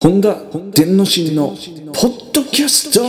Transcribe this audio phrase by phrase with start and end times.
[0.00, 0.32] 本田
[0.70, 3.02] 伝之進のポッドキャスト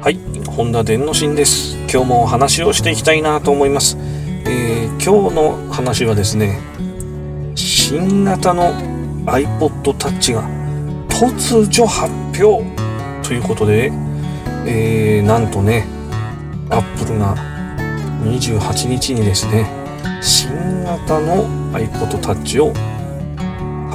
[0.00, 0.18] はい、
[0.50, 1.76] 本田伝之進です。
[1.82, 3.96] 今日もお話をしていきたいなと思います。
[3.96, 6.58] えー今日の話はですね、
[7.54, 8.72] 新型の
[9.26, 10.42] iPod Touch が
[11.08, 12.12] 突如発
[12.44, 12.64] 表
[13.22, 13.92] ということで、
[14.66, 15.86] えーなんとね、
[16.70, 17.36] Apple が
[18.24, 19.70] 28日にですね、
[20.20, 20.48] 新
[20.82, 22.93] 型の iPod Touch を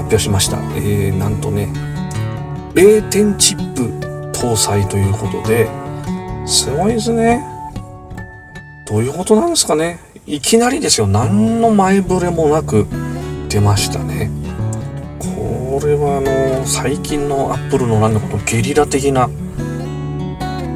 [0.10, 0.57] 表しました。
[0.76, 1.70] えーなんとね、
[2.74, 3.83] A10 チップ
[4.38, 5.70] 搭載ということで、
[6.46, 7.46] すごいですね。
[8.88, 10.00] どういうことなんですかね。
[10.25, 11.07] いきなりですよ。
[11.07, 12.88] 何の前触れもなく
[13.50, 14.32] 出ましたね。
[15.19, 19.30] これはあの、最近のアップルのなんだことゲリラ的な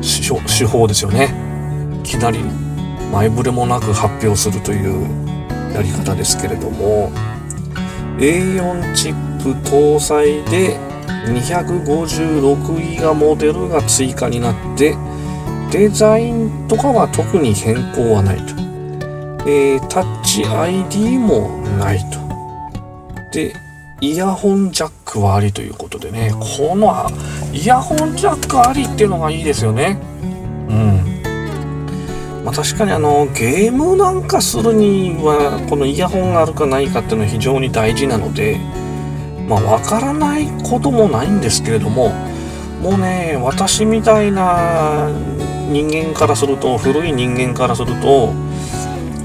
[0.01, 1.33] 手法手法ですよね。
[2.03, 2.39] いきなり
[3.11, 5.07] 前触れもなく発表するという
[5.73, 7.11] やり方ですけれども、
[8.17, 10.77] A4 チップ搭載で
[11.27, 14.95] 256ギガモデルが追加になって
[15.71, 18.53] デザインとかは特に変更はないと、
[19.49, 22.19] えータッチ ID もないと。
[23.31, 23.53] で
[24.01, 26.31] イヤホンジャックはありということでね。
[26.57, 27.07] この
[27.53, 29.97] イヤホンジャックありっていうのがいいですよね。
[30.69, 31.23] うん。
[32.43, 38.59] まあ確かにあのゲームなんかするにはこのイヤホンがあるかないかっていうのは非常に大事なので
[39.47, 42.09] まあわからないこともないんですけれども
[42.81, 45.09] もうね私みたいな
[45.69, 48.33] 人間からすると古い人間からすると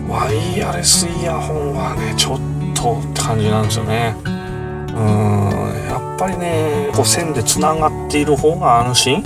[0.08, 2.40] ワイヤレスイヤホンはねちょっ
[2.74, 4.14] とって感じなんですよね。
[4.24, 5.50] うーん
[5.88, 9.24] やっぱりねこう線でつながっている方が安心。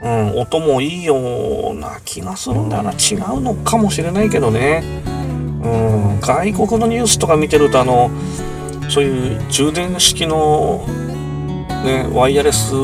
[0.00, 1.16] うん、音もいいよ
[1.72, 2.92] うな気がするんだよな。
[2.92, 4.82] 違うのかもしれないけどね、
[5.62, 5.68] う
[6.18, 8.08] ん、外国のニュースとか見てるとあの
[8.88, 10.84] そういう充電式の、
[11.84, 12.74] ね、ワイヤレス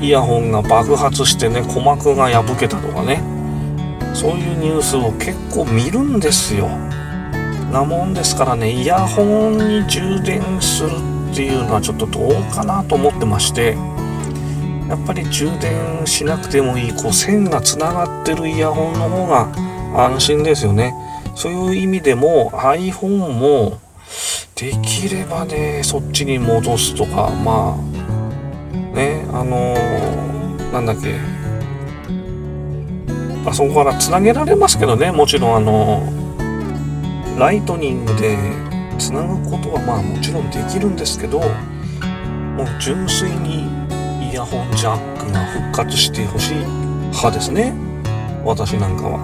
[0.00, 3.22] イヤホンが爆発してね鼓膜が破けたとかね。
[4.14, 6.68] そういうニュースを結構見るんですよ。
[7.72, 10.90] なもんですからねイヤホンに充電する
[11.32, 13.76] っていうのはちょっとどうかなと思ってまして
[14.88, 19.52] やっぱり充電しなくてもいいこう線がつながってるイヤホンの方が
[19.96, 20.94] 安心ですよね。
[21.34, 23.78] そういう意味でも iPhone も
[25.08, 31.14] きればねそっちに戻すとかまあねあのーなんだっけ。
[33.46, 36.02] あそこからつなげられますけどねもちろんあの
[37.38, 38.36] ライトニングで
[38.98, 41.48] つなぐことはまあもちろんできるんですけどもう
[42.80, 43.68] 純粋に
[44.30, 47.74] イヤホンジャックが復活してほしい派ですね。
[48.44, 49.18] 私なんかは。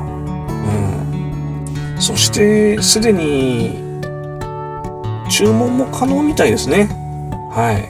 [1.95, 2.01] うん。
[2.01, 3.90] そしてすでに
[5.41, 6.85] 注文も可能みたいですね。
[7.51, 7.89] はい。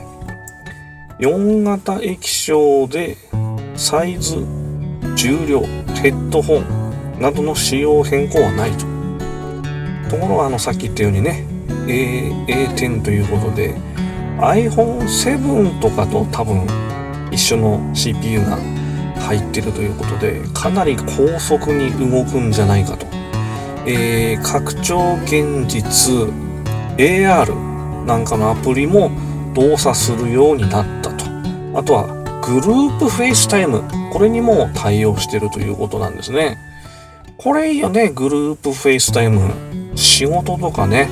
[1.20, 3.16] 4型液晶で
[3.74, 4.36] サイズ
[5.16, 5.60] 重量
[6.00, 8.86] ヘッドホンなどの仕様変更はないと。
[10.08, 11.44] ところがあのさっき言ったようにね
[11.88, 12.30] A
[12.68, 13.74] A10 ということで
[14.38, 16.68] iPhone7 とかと多分
[17.32, 18.58] 一緒の CPU が
[19.22, 23.06] 入ってるということでかなり高速に動くんじゃないかと、
[23.86, 26.32] えー拡張現実
[27.00, 29.10] AR なんかのアプリも
[29.54, 31.24] 動作するようになったと。
[31.74, 32.06] あとは
[32.42, 33.82] グループ FaceTime。
[34.12, 36.58] これにも対応してるということなんですね。
[37.38, 38.10] これいいよね。
[38.10, 39.40] グループ FaceTime。
[39.96, 41.08] 仕事とかね。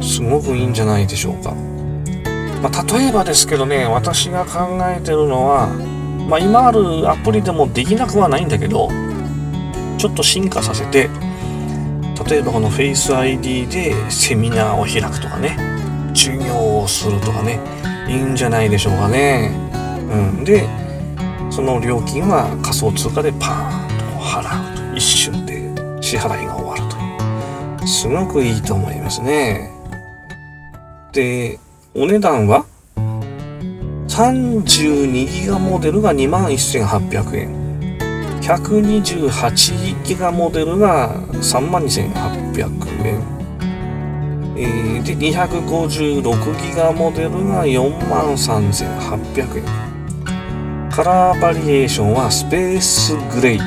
[0.00, 1.54] すごくいいんじゃないでしょうか。
[2.64, 5.66] まあ、例えばですけどね私が考えてるのは、
[6.30, 8.88] まあ、今あるアプリでもできなくはないんだけど
[9.98, 11.10] ちょっと進化させて
[12.28, 15.56] 例えばこの Face ID でセミナーを開くとかね。
[16.14, 17.60] 授業をするとかね。
[18.08, 19.50] いいんじゃないでしょうかね。
[20.10, 20.68] うん、で
[21.50, 24.96] その料金は仮想通貨でパーンと払うと。
[24.96, 25.54] 一瞬で
[26.02, 27.84] 支払いが終わると。
[27.84, 29.70] いうすごくいいと思いますね。
[31.12, 31.58] で
[31.94, 32.64] お値段は
[34.08, 37.63] ？32ギガモデルが21,800円。
[38.44, 43.22] 128ギガモデルが32,800円、
[44.54, 46.22] えーで256
[46.62, 49.64] ギガモデルが43,800円
[50.90, 53.58] カラーバリエーションはスペースグレイ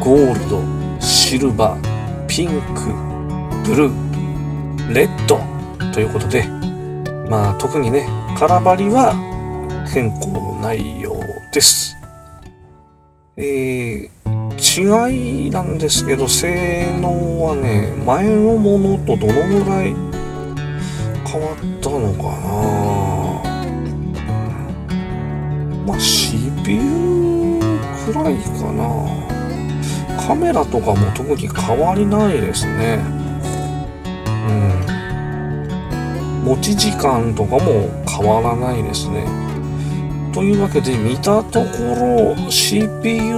[0.00, 0.62] ゴールド
[1.00, 2.94] シルバーピンク
[3.68, 5.40] ブルーレッド
[5.92, 6.44] ということで
[7.28, 8.08] まあ特にね
[8.38, 9.12] カラバリは
[9.92, 11.18] 変更ないよう
[11.52, 11.97] です。
[13.40, 19.94] えー、違いなんですけど性能はね前のものとどのぐらい
[21.24, 22.58] 変わったのかな。
[25.86, 27.60] まあ CPU
[28.06, 28.82] くらいかな。
[30.26, 32.98] カメラとかも特に変わりないですね。
[36.42, 36.44] うん。
[36.44, 39.24] 持ち時間とかも変わらないですね。
[40.38, 41.66] というわけで見たとこ
[42.36, 43.32] ろ CPU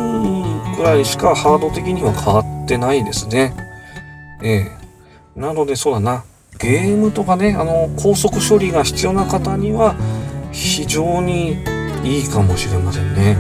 [0.77, 3.57] くらいしかハード的には変わってないですね。
[4.43, 4.71] ええ。
[5.35, 6.25] なのでそうだな。
[6.59, 9.97] ゲームとかねあの高速処理が必要な方には
[10.53, 11.57] 非常に
[12.05, 13.39] いいかもしれませんね。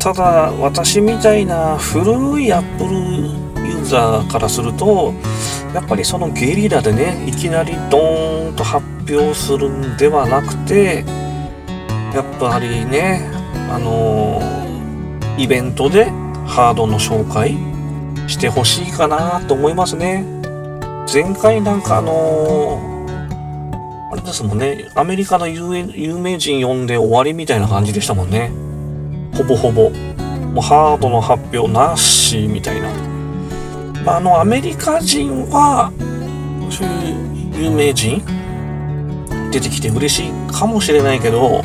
[0.00, 5.14] ただ私みたいな古い Apple ユーザーからすると
[5.72, 11.04] やっぱりそのゲリラでねいきなりドーンと発表するんではなくて
[12.14, 13.30] やっぱりね
[13.70, 14.40] あの
[15.38, 16.04] イベントで
[16.46, 17.56] ハードの紹介
[18.28, 20.24] してほしいかなと思いますね。
[21.12, 22.80] 前回なんかあの
[24.12, 28.50] あれですもんねアメリカの有名人呼んで終わりみたいな感じでしたもんね。
[29.34, 29.90] ほぼほぼ。
[30.56, 32.90] もうハードの発表なしみたいな、
[34.06, 35.92] まあ、あのアメリカ人は
[36.70, 38.22] そういう有名人
[39.50, 41.62] 出てきて嬉しいかもしれないけど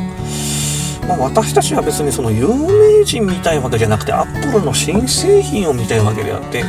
[1.08, 6.64] まあ、私たちは別にその有名人みたいわけじゃなくてアップルの新製品を見たいわけであって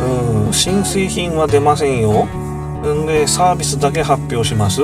[0.00, 2.26] うん新製品は出ませんよ。
[2.26, 4.80] んでサービスだけ発表します。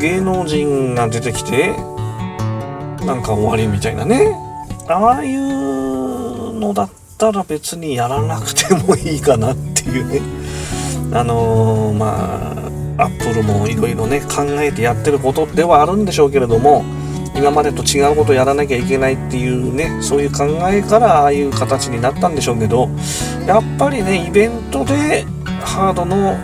[0.00, 1.74] 芸能人が出てきて
[3.04, 4.34] なんか終わりみたいなね。
[4.88, 10.20] ああいうのだったら別にやらなくてもいいかなっていうね。
[11.12, 12.53] あのー、まあ
[12.98, 16.84] アップルもいろいろね考えてやってることではあるんでしょうけれども
[17.36, 22.88] 今までと違うことをやらなきゃいけないっていうねそういう考えからああいう形になったんでしょうけど
[23.46, 25.24] やっぱりねイベントで
[25.60, 26.36] ハードの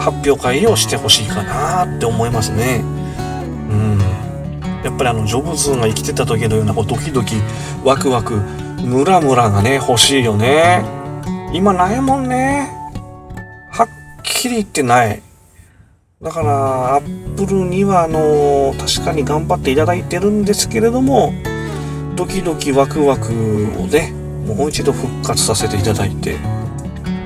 [0.00, 2.82] 発表会をしてほしいかなって思いますね。
[3.70, 3.98] うん。
[4.84, 7.36] やっぱりあのジョブズが生きてた時のようなこうドキドキ
[7.82, 8.34] ワクワク
[8.82, 10.84] ムラムラがね欲しいよね。
[11.54, 12.70] 今ないもんね。
[13.70, 13.88] はっ
[14.22, 15.22] きり言ってない。
[16.24, 21.34] だから、アップルには、あの、確かに頑張っていただいてるんですけれども、
[22.16, 23.30] ドキドキワクワク
[23.78, 24.10] をね、
[24.46, 26.38] もう一度復活させていただいて、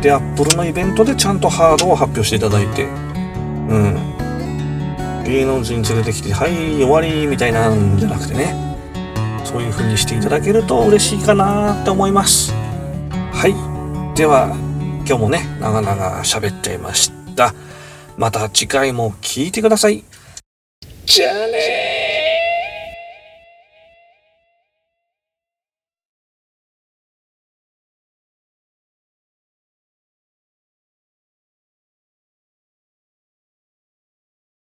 [0.02, 3.94] で、アップルのイベントでちゃんとハードを発表していただいて、うん。
[5.24, 8.52] 芸能人連れてきて、はい、終わり、みたいなんじゃなくてね、
[9.44, 12.52] そういう風にしていただけると嬉しいかなって思います。
[13.32, 13.54] はい。
[14.16, 14.56] では、
[15.06, 15.92] 今日もね、長々
[16.24, 17.54] 喋っていました。
[18.18, 20.02] また次回も聴いてください。
[21.06, 21.87] じゃあね